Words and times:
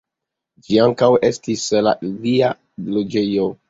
Ĝi 0.67 0.79
ankaŭ 0.85 1.11
estis 1.31 1.69
lia 2.09 2.53
loĝejo. 2.93 3.53